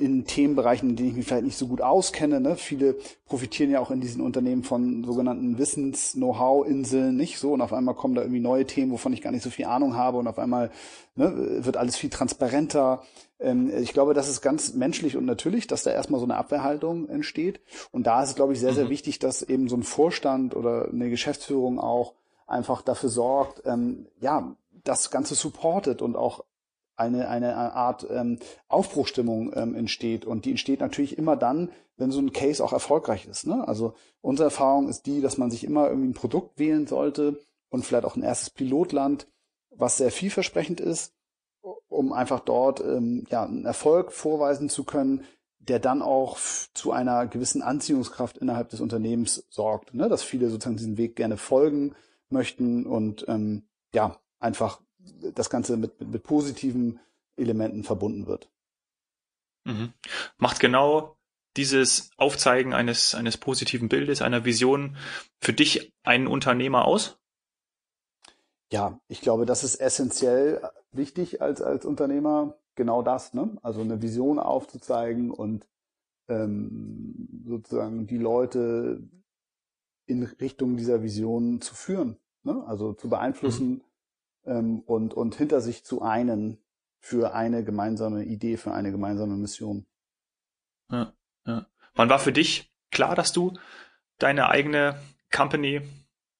[0.00, 2.40] in Themenbereichen, in denen ich mich vielleicht nicht so gut auskenne.
[2.40, 2.56] Ne?
[2.56, 7.52] Viele profitieren ja auch in diesen Unternehmen von sogenannten Wissens-Know-how-Inseln, nicht so?
[7.52, 9.96] Und auf einmal kommen da irgendwie neue Themen, wovon ich gar nicht so viel Ahnung
[9.96, 10.70] habe und auf einmal
[11.16, 13.02] ne, wird alles viel transparenter.
[13.38, 17.08] Ähm, ich glaube, das ist ganz menschlich und natürlich, dass da erstmal so eine Abwehrhaltung
[17.08, 17.60] entsteht.
[17.92, 18.90] Und da ist es, glaube ich, sehr, sehr mhm.
[18.90, 22.14] wichtig, dass eben so ein Vorstand oder eine Geschäftsführung auch
[22.46, 26.44] einfach dafür sorgt, ähm, ja, das Ganze supportet und auch
[26.96, 28.38] eine, eine Art ähm,
[28.68, 30.26] Aufbruchstimmung ähm, entsteht.
[30.26, 33.46] Und die entsteht natürlich immer dann, wenn so ein Case auch erfolgreich ist.
[33.46, 33.66] Ne?
[33.66, 37.40] Also unsere Erfahrung ist die, dass man sich immer irgendwie ein Produkt wählen sollte
[37.70, 39.26] und vielleicht auch ein erstes Pilotland,
[39.70, 41.14] was sehr vielversprechend ist,
[41.88, 45.24] um einfach dort ähm, ja, einen Erfolg vorweisen zu können,
[45.58, 46.38] der dann auch
[46.74, 50.08] zu einer gewissen Anziehungskraft innerhalb des Unternehmens sorgt, ne?
[50.08, 51.94] dass viele sozusagen diesen Weg gerne folgen
[52.28, 54.80] möchten und ähm, ja, einfach
[55.34, 56.98] das Ganze mit, mit, mit positiven
[57.36, 58.50] Elementen verbunden wird.
[59.64, 59.92] Mhm.
[60.38, 61.16] Macht genau
[61.56, 64.96] dieses Aufzeigen eines, eines positiven Bildes, einer Vision
[65.40, 67.18] für dich einen Unternehmer aus?
[68.72, 73.58] Ja, ich glaube, das ist essentiell wichtig als, als Unternehmer, genau das, ne?
[73.62, 75.66] Also eine Vision aufzuzeigen und
[76.28, 79.02] ähm, sozusagen die Leute
[80.06, 82.64] in Richtung dieser Vision zu führen, ne?
[82.66, 83.80] Also zu beeinflussen, mhm
[84.44, 86.58] ähm, und, und hinter sich zu einen
[86.98, 89.86] für eine gemeinsame Idee, für eine gemeinsame Mission.
[90.90, 91.12] Ja,
[91.46, 91.66] ja.
[91.94, 93.54] Wann war für dich klar, dass du
[94.18, 95.00] deine eigene
[95.34, 95.82] Company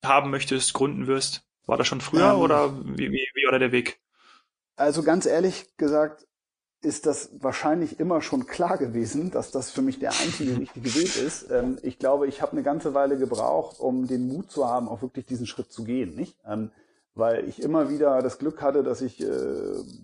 [0.04, 1.46] haben möchtest, gründen wirst?
[1.66, 4.00] War das schon früher ähm, oder wie, wie, wie war der Weg?
[4.76, 6.26] Also ganz ehrlich gesagt,
[6.82, 11.16] ist das wahrscheinlich immer schon klar gewesen, dass das für mich der einzige richtige Weg
[11.16, 11.50] ist.
[11.50, 15.02] Ähm, ich glaube, ich habe eine ganze Weile gebraucht, um den Mut zu haben, auch
[15.02, 16.36] wirklich diesen Schritt zu gehen, nicht?
[16.46, 16.70] Ähm,
[17.20, 19.26] weil ich immer wieder das Glück hatte, dass ich äh,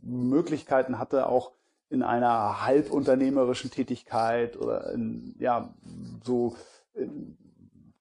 [0.03, 1.51] Möglichkeiten hatte, auch
[1.89, 5.75] in einer halbunternehmerischen Tätigkeit oder in, ja,
[6.25, 6.55] so
[6.95, 7.37] in,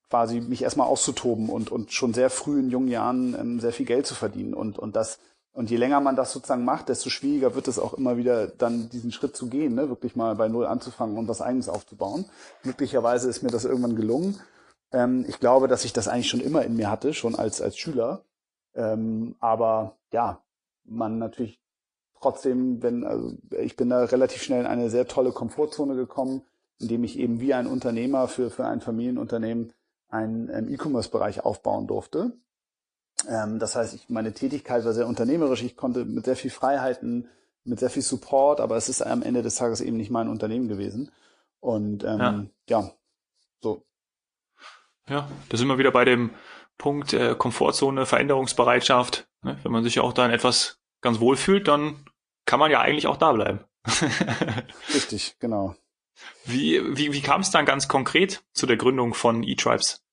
[0.09, 3.85] quasi mich erstmal auszutoben und, und schon sehr früh in jungen Jahren ähm, sehr viel
[3.85, 4.53] Geld zu verdienen.
[4.53, 5.19] Und, und das
[5.55, 8.89] und je länger man das sozusagen macht, desto schwieriger wird es auch immer wieder dann
[8.89, 9.87] diesen Schritt zu gehen, ne?
[9.87, 12.25] wirklich mal bei Null anzufangen und was Eigenes aufzubauen.
[12.63, 14.37] Glücklicherweise ist mir das irgendwann gelungen.
[14.91, 17.77] Ähm, ich glaube, dass ich das eigentlich schon immer in mir hatte, schon als, als
[17.77, 18.25] Schüler.
[18.75, 20.41] Ähm, aber ja,
[20.83, 21.59] man natürlich
[22.19, 26.41] trotzdem, wenn, also ich bin da relativ schnell in eine sehr tolle Komfortzone gekommen,
[26.79, 29.73] indem ich eben wie ein Unternehmer für, für ein Familienunternehmen
[30.09, 32.33] einen ähm, E-Commerce-Bereich aufbauen durfte
[33.29, 35.63] ähm, das heißt, ich, meine Tätigkeit war sehr unternehmerisch.
[35.63, 37.29] Ich konnte mit sehr viel Freiheiten,
[37.63, 40.67] mit sehr viel Support, aber es ist am Ende des Tages eben nicht mein Unternehmen
[40.67, 41.11] gewesen.
[41.59, 42.81] Und ähm, ja.
[42.81, 42.91] ja,
[43.61, 43.83] so.
[45.07, 46.31] Ja, da sind wir wieder bei dem
[46.77, 49.27] Punkt äh, Komfortzone, Veränderungsbereitschaft.
[49.41, 49.57] Ne?
[49.63, 52.05] Wenn man sich ja auch da in etwas ganz wohl fühlt, dann
[52.45, 53.59] kann man ja eigentlich auch da bleiben.
[54.93, 55.75] Richtig, genau.
[56.45, 60.03] Wie, wie, wie kam es dann ganz konkret zu der Gründung von eTribes?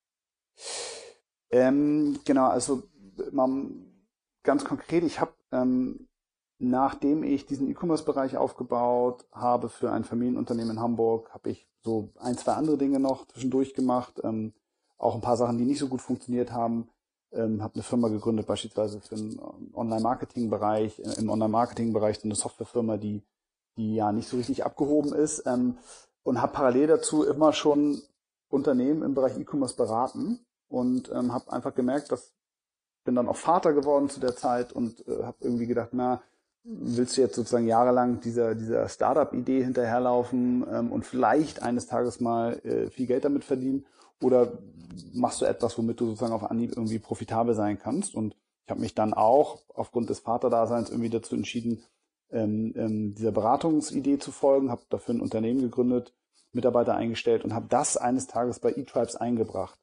[1.51, 2.83] Ähm, genau, also
[3.31, 3.71] mal
[4.43, 6.09] ganz konkret, ich habe, ähm,
[6.59, 12.39] nachdem ich diesen E-Commerce-Bereich aufgebaut habe für ein Familienunternehmen in Hamburg, habe ich so ein,
[12.39, 14.55] zwei andere Dinge noch zwischendurch gemacht, ähm,
[15.03, 16.89] auch ein paar Sachen, die nicht so gut funktioniert haben.
[17.33, 19.41] Ähm, habe eine Firma gegründet, beispielsweise für den
[19.73, 23.23] Online-Marketing-Bereich, äh, im Online-Marketing-Bereich eine Softwarefirma, die,
[23.77, 25.79] die ja nicht so richtig abgehoben ist ähm,
[26.25, 28.03] und habe parallel dazu immer schon
[28.51, 32.33] Unternehmen im Bereich E-Commerce beraten und ähm, habe einfach gemerkt, dass
[33.05, 36.23] bin dann auch Vater geworden zu der Zeit und äh, habe irgendwie gedacht, na,
[36.65, 42.59] willst du jetzt sozusagen jahrelang dieser, dieser Startup-Idee hinterherlaufen ähm, und vielleicht eines Tages mal
[42.65, 43.85] äh, viel Geld damit verdienen?
[44.23, 44.59] Oder
[45.13, 48.15] machst du etwas, womit du sozusagen auf Anhieb irgendwie profitabel sein kannst?
[48.15, 51.83] Und ich habe mich dann auch aufgrund des Vaterdaseins irgendwie dazu entschieden,
[52.31, 56.15] ähm, ähm, dieser Beratungsidee zu folgen, habe dafür ein Unternehmen gegründet,
[56.53, 59.79] Mitarbeiter eingestellt und habe das eines Tages bei eTribes eingebracht.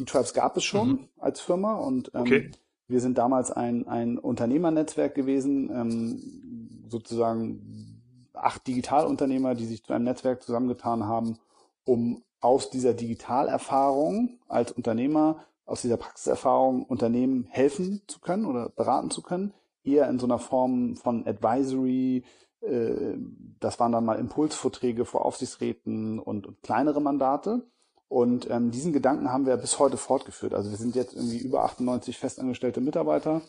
[0.00, 1.08] eTribes gab es schon mhm.
[1.18, 2.50] als Firma und ähm, okay.
[2.90, 10.06] Wir sind damals ein, ein Unternehmernetzwerk gewesen, ähm, sozusagen acht Digitalunternehmer, die sich zu einem
[10.06, 11.38] Netzwerk zusammengetan haben,
[11.84, 19.10] um aus dieser Digitalerfahrung als Unternehmer, aus dieser Praxiserfahrung Unternehmen helfen zu können oder beraten
[19.10, 22.24] zu können, eher in so einer Form von Advisory,
[22.60, 23.16] äh,
[23.60, 27.66] das waren dann mal Impulsvorträge vor Aufsichtsräten und, und kleinere Mandate.
[28.08, 30.54] Und ähm, diesen Gedanken haben wir bis heute fortgeführt.
[30.54, 33.42] Also wir sind jetzt irgendwie über 98 festangestellte Mitarbeiter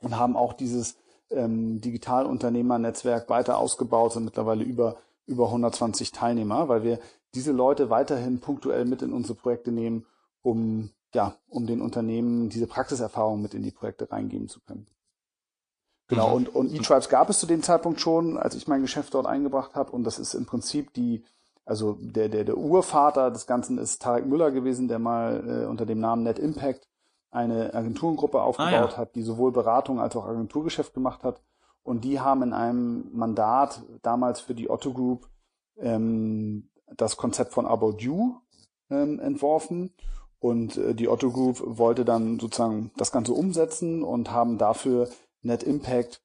[0.00, 0.96] und haben auch dieses
[1.30, 4.96] ähm, Digitalunternehmernetzwerk weiter ausgebaut, sind mittlerweile über,
[5.26, 6.98] über 120 Teilnehmer, weil wir
[7.34, 10.06] diese Leute weiterhin punktuell mit in unsere Projekte nehmen,
[10.42, 14.86] um, ja, um den Unternehmen diese Praxiserfahrung mit in die Projekte reingeben zu können.
[16.08, 16.34] Genau, mhm.
[16.34, 19.74] und, und eTribes gab es zu dem Zeitpunkt schon, als ich mein Geschäft dort eingebracht
[19.74, 19.92] habe.
[19.92, 21.24] Und das ist im Prinzip die,
[21.64, 25.86] also der, der, der Urvater des Ganzen ist Tarek Müller gewesen, der mal äh, unter
[25.86, 26.88] dem Namen Net Impact
[27.30, 28.96] eine Agenturengruppe aufgebaut ah, ja.
[28.96, 31.40] hat, die sowohl Beratung als auch Agenturgeschäft gemacht hat.
[31.82, 35.28] Und die haben in einem Mandat damals für die Otto Group
[35.76, 38.36] ähm, das Konzept von About You
[38.90, 39.92] ähm, entworfen.
[40.38, 45.08] Und äh, die Otto Group wollte dann sozusagen das Ganze umsetzen und haben dafür
[45.42, 46.22] Net Impact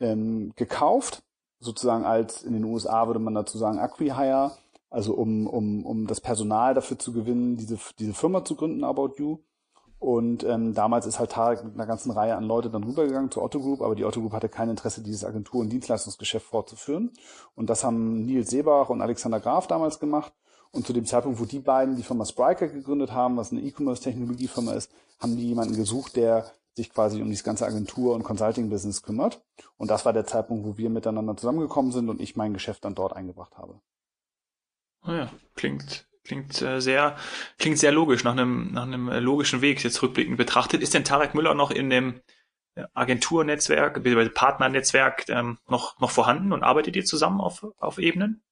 [0.00, 1.22] ähm, gekauft,
[1.60, 4.52] sozusagen als in den USA würde man dazu sagen Acquihire
[4.94, 9.14] also um, um, um das Personal dafür zu gewinnen, diese, diese Firma zu gründen, About
[9.18, 9.38] You.
[9.98, 13.42] Und ähm, damals ist halt Tarek mit einer ganzen Reihe an Leute dann rübergegangen zur
[13.42, 17.12] Otto Group, aber die Otto Group hatte kein Interesse, dieses Agentur- und Dienstleistungsgeschäft fortzuführen.
[17.54, 20.32] Und das haben Nils Seebach und Alexander Graf damals gemacht.
[20.72, 24.72] Und zu dem Zeitpunkt, wo die beiden die Firma Spriker gegründet haben, was eine E-Commerce-Technologiefirma
[24.72, 29.42] ist, haben die jemanden gesucht, der sich quasi um dieses ganze Agentur- und Consulting-Business kümmert.
[29.76, 32.96] Und das war der Zeitpunkt, wo wir miteinander zusammengekommen sind und ich mein Geschäft dann
[32.96, 33.80] dort eingebracht habe.
[35.06, 37.16] Naja, ah klingt, klingt äh, sehr,
[37.58, 40.82] klingt sehr logisch, nach einem, nach einem äh, logischen Weg jetzt rückblickend betrachtet.
[40.82, 42.20] Ist denn Tarek Müller noch in dem
[42.74, 44.30] äh, Agenturnetzwerk, bzw.
[44.30, 48.42] Partnernetzwerk ähm, noch, noch vorhanden und arbeitet ihr zusammen auf, auf Ebenen?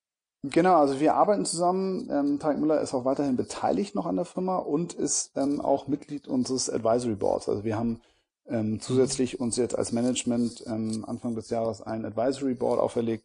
[0.44, 2.08] Genau, also wir arbeiten zusammen.
[2.11, 5.87] Ähm, Tarek Müller ist auch weiterhin beteiligt noch an der Firma und ist ähm, auch
[5.87, 7.48] Mitglied unseres Advisory Boards.
[7.48, 8.00] Also wir haben
[8.46, 13.24] ähm, zusätzlich uns jetzt als Management ähm, Anfang des Jahres ein Advisory Board auferlegt,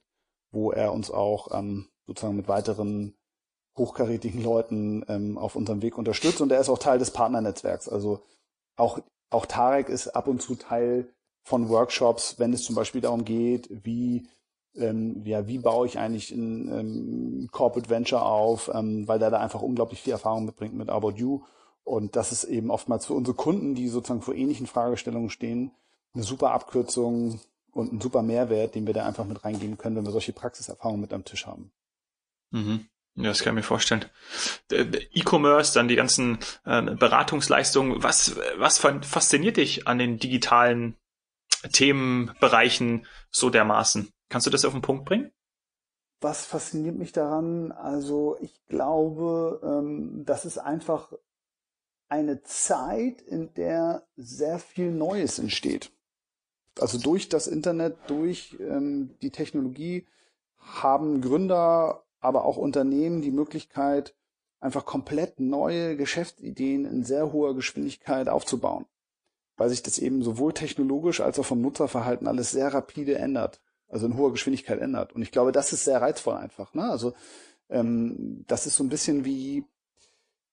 [0.51, 3.15] wo er uns auch ähm, sozusagen mit weiteren
[3.77, 7.87] hochkarätigen Leuten ähm, auf unserem Weg unterstützt und er ist auch Teil des Partnernetzwerks.
[7.87, 8.21] Also
[8.75, 11.07] auch, auch Tarek ist ab und zu Teil
[11.43, 14.27] von Workshops, wenn es zum Beispiel darum geht, wie
[14.77, 19.39] ähm, ja, wie baue ich eigentlich ein ähm, Corporate Venture auf, ähm, weil der da
[19.39, 21.41] einfach unglaublich viel Erfahrung mitbringt mit About You.
[21.83, 25.71] Und das ist eben oftmals für unsere Kunden, die sozusagen vor ähnlichen Fragestellungen stehen,
[26.13, 27.39] eine super Abkürzung
[27.71, 31.01] und ein super Mehrwert, den wir da einfach mit reingeben können, wenn wir solche Praxiserfahrungen
[31.01, 31.71] mit am Tisch haben.
[32.51, 32.87] Mhm.
[33.17, 34.05] Ja, das kann ich mir vorstellen.
[34.71, 38.03] E-Commerce, dann die ganzen äh, Beratungsleistungen.
[38.03, 40.95] Was, was fasziniert dich an den digitalen
[41.71, 44.13] Themenbereichen so dermaßen?
[44.29, 45.31] Kannst du das auf den Punkt bringen?
[46.21, 47.71] Was fasziniert mich daran?
[47.71, 51.11] Also ich glaube, ähm, das ist einfach
[52.09, 55.91] eine Zeit, in der sehr viel Neues entsteht.
[56.79, 60.07] Also durch das Internet, durch ähm, die Technologie
[60.59, 64.15] haben Gründer, aber auch Unternehmen die Möglichkeit,
[64.59, 68.85] einfach komplett neue Geschäftsideen in sehr hoher Geschwindigkeit aufzubauen.
[69.55, 74.05] Weil sich das eben sowohl technologisch als auch vom Nutzerverhalten alles sehr rapide ändert also
[74.05, 75.13] in hoher Geschwindigkeit ändert.
[75.13, 76.73] Und ich glaube, das ist sehr reizvoll einfach.
[76.73, 76.89] Ne?
[76.89, 77.13] Also
[77.69, 79.65] ähm, das ist so ein bisschen wie,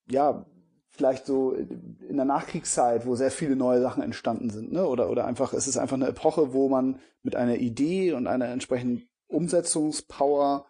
[0.08, 0.46] ja,
[0.90, 4.86] vielleicht so in der Nachkriegszeit, wo sehr viele neue Sachen entstanden sind, ne?
[4.86, 8.46] Oder oder einfach, es ist einfach eine Epoche, wo man mit einer Idee und einer
[8.46, 10.66] entsprechenden Umsetzungspower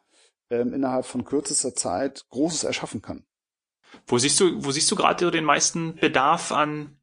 [0.50, 3.24] ähm, innerhalb von kürzester Zeit Großes erschaffen kann.
[4.06, 6.96] Wo siehst du, wo siehst du gerade den meisten Bedarf an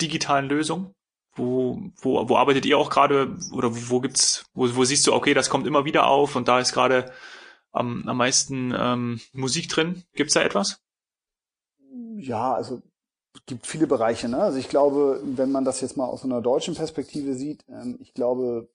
[0.00, 0.94] digitalen Lösungen?
[1.36, 5.34] Wo, wo, wo arbeitet ihr auch gerade oder wo gibt's, wo, wo siehst du, okay,
[5.34, 7.12] das kommt immer wieder auf und da ist gerade
[7.72, 10.04] am, am meisten ähm, Musik drin?
[10.14, 10.80] Gibt's da etwas?
[12.16, 12.82] Ja, also
[13.34, 14.28] es gibt viele Bereiche.
[14.28, 14.38] Ne?
[14.38, 18.14] Also ich glaube, wenn man das jetzt mal aus einer deutschen Perspektive sieht, ähm, ich
[18.14, 18.68] glaube,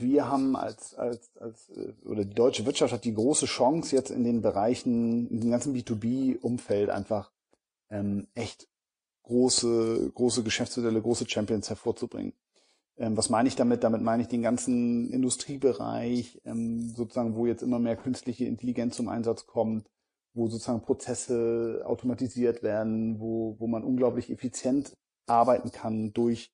[0.00, 4.10] wir haben als, als, als, äh, oder die deutsche Wirtschaft hat die große Chance, jetzt
[4.10, 7.32] in den Bereichen, in dem ganzen B2B-Umfeld einfach
[7.90, 8.68] ähm, echt
[9.22, 12.32] große, große Geschäftsmodelle, große Champions hervorzubringen.
[12.96, 13.84] Ähm, was meine ich damit?
[13.84, 19.08] Damit meine ich den ganzen Industriebereich, ähm, sozusagen, wo jetzt immer mehr künstliche Intelligenz zum
[19.08, 19.88] Einsatz kommt,
[20.34, 26.52] wo sozusagen Prozesse automatisiert werden, wo, wo man unglaublich effizient arbeiten kann durch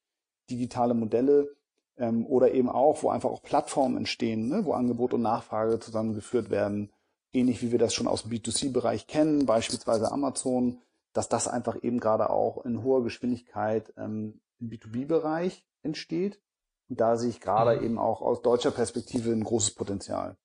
[0.50, 1.55] digitale Modelle
[1.98, 6.50] ähm, oder eben auch, wo einfach auch Plattformen entstehen, ne, wo Angebot und Nachfrage zusammengeführt
[6.50, 6.92] werden,
[7.32, 10.80] ähnlich wie wir das schon aus dem B2C-Bereich kennen, beispielsweise Amazon,
[11.12, 16.40] dass das einfach eben gerade auch in hoher Geschwindigkeit ähm, im B2B-Bereich entsteht.
[16.88, 17.84] Und da sehe ich gerade mhm.
[17.84, 20.36] eben auch aus deutscher Perspektive ein großes Potenzial.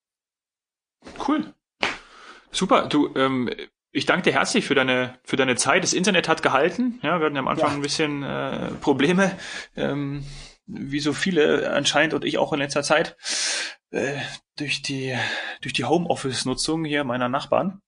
[1.28, 1.54] Cool.
[2.52, 2.88] Super.
[2.88, 3.50] Du, ähm,
[3.92, 5.84] ich danke dir herzlich für deine für deine Zeit.
[5.84, 7.00] Das Internet hat gehalten.
[7.02, 7.76] Ja, wir hatten ja am Anfang ja.
[7.76, 9.38] ein bisschen äh, Probleme,
[9.76, 10.24] ähm,
[10.74, 13.18] wie so viele anscheinend und ich auch in letzter Zeit
[13.92, 14.18] äh,
[14.58, 15.18] durch die
[15.62, 17.82] durch die Homeoffice-Nutzung hier meiner Nachbarn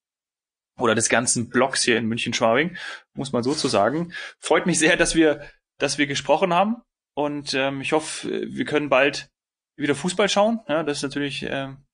[0.78, 2.78] oder des ganzen Blocks hier in München-Schwabing,
[3.14, 4.14] muss man so zu sagen.
[4.40, 6.78] Freut mich sehr, dass wir, dass wir gesprochen haben
[7.16, 9.30] und ähm, ich hoffe, wir können bald
[9.76, 10.60] wieder Fußball schauen.
[10.68, 11.86] Ja, das ist natürlich, ähm,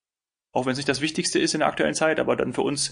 [0.54, 2.92] auch wenn es nicht das Wichtigste ist in der aktuellen Zeit, aber dann für uns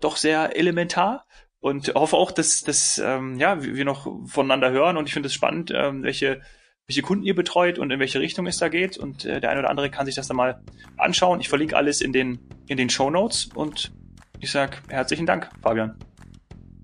[0.00, 1.26] doch sehr elementar
[1.58, 5.34] und hoffe auch, dass, dass ähm, ja, wir noch voneinander hören und ich finde es
[5.34, 6.42] spannend, ähm, welche
[6.88, 8.96] welche Kunden ihr betreut und in welche Richtung es da geht.
[8.96, 10.60] Und äh, der eine oder andere kann sich das dann mal
[10.96, 11.40] anschauen.
[11.40, 13.92] Ich verlinke alles in den, in den Show Notes und
[14.38, 15.96] ich sage herzlichen Dank, Fabian.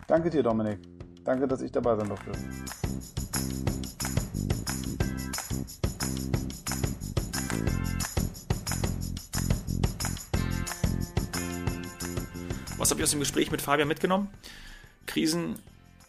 [0.08, 0.78] Danke dir, Dominik.
[1.24, 2.32] Danke, dass ich dabei sein durfte.
[12.76, 14.28] Was habe ich aus dem Gespräch mit Fabian mitgenommen?
[15.06, 15.60] Krisen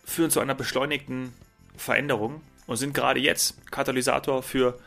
[0.03, 1.31] führen zu einer beschleunigten
[1.77, 4.79] Veränderung und sind gerade jetzt Katalysator für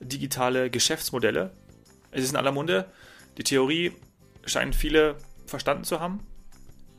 [0.00, 1.50] digitale Geschäftsmodelle.
[2.10, 2.86] Es ist in aller Munde.
[3.38, 3.92] Die Theorie
[4.44, 6.20] scheint viele verstanden zu haben.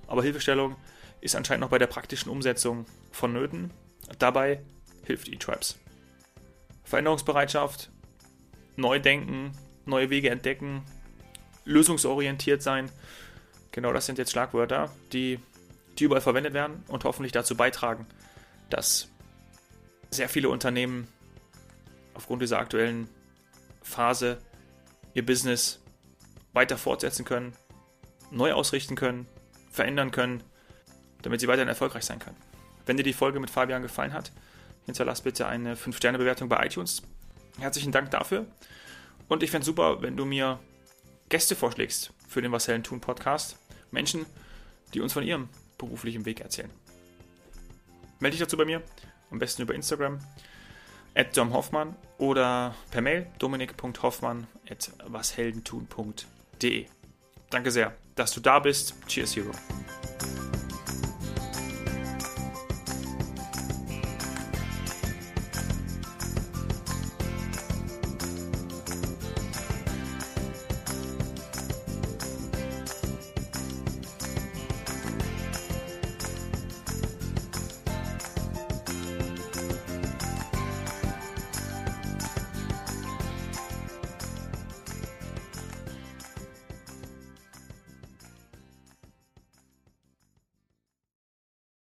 [0.08, 0.76] Aber Hilfestellung
[1.22, 3.72] ist anscheinend noch bei der praktischen Umsetzung vonnöten.
[4.20, 4.62] Dabei
[5.06, 5.78] hilft eTribes.
[6.84, 7.90] Veränderungsbereitschaft,
[8.76, 9.52] Neudenken,
[9.86, 10.84] neue Wege entdecken,
[11.64, 12.92] lösungsorientiert sein.
[13.72, 15.40] Genau das sind jetzt Schlagwörter, die,
[15.98, 18.06] die überall verwendet werden und hoffentlich dazu beitragen,
[18.70, 19.10] dass
[20.12, 21.08] sehr viele Unternehmen
[22.14, 23.10] aufgrund dieser aktuellen
[23.84, 24.40] Phase
[25.14, 25.80] ihr Business
[26.54, 27.54] weiter fortsetzen können,
[28.32, 29.28] neu ausrichten können,
[29.70, 30.44] verändern können,
[31.22, 32.38] damit sie weiterhin erfolgreich sein können.
[32.86, 34.32] Wenn dir die Folge mit Fabian gefallen hat,
[34.86, 37.02] hinterlass bitte eine 5-Sterne-Bewertung bei iTunes.
[37.60, 38.46] Herzlichen Dank dafür.
[39.28, 40.60] Und ich fände es super, wenn du mir
[41.30, 43.58] Gäste vorschlägst für den Was Hellen tun Podcast.
[43.92, 44.26] Menschen,
[44.94, 46.70] die uns von ihrem beruflichen Weg erzählen.
[48.20, 48.82] Melde dich dazu bei mir,
[49.32, 50.20] am besten über Instagram,
[51.16, 56.86] at domhoffmann oder per Mail dominik.hoffmann at washeldentun.de.
[57.50, 58.96] Danke sehr dass du da bist.
[59.08, 59.52] Cheers, Hero.